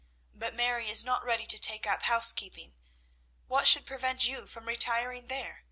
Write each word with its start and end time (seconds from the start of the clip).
But 0.33 0.55
Mary 0.55 0.89
is 0.89 1.05
not 1.05 1.23
ready 1.23 1.45
to 1.45 1.59
take 1.61 1.85
up 1.85 2.01
housekeeping. 2.01 2.73
What 3.47 3.67
should 3.67 3.85
prevent 3.85 4.25
you 4.27 4.47
from 4.47 4.67
retiring 4.67 5.27
there? 5.27 5.59